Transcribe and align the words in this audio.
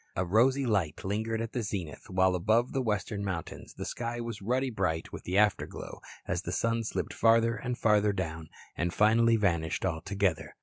A 0.15 0.25
rosy 0.25 0.65
light 0.65 1.03
lingered 1.05 1.41
at 1.41 1.53
the 1.53 1.61
zenith, 1.61 2.09
while 2.09 2.33
above 2.33 2.71
the 2.73 2.81
western 2.81 3.23
mountains 3.23 3.75
the 3.75 3.85
sky 3.85 4.19
was 4.19 4.41
ruddy 4.41 4.71
bright 4.71 5.13
with 5.13 5.25
the 5.25 5.37
afterglow 5.37 6.01
as 6.27 6.41
the 6.41 6.51
sun 6.51 6.83
slipped 6.83 7.13
farther 7.13 7.55
and 7.55 7.77
farther 7.77 8.11
down 8.11 8.49
and 8.75 8.91
finally 8.95 9.35
vanished 9.35 9.85
altogether. 9.85 10.55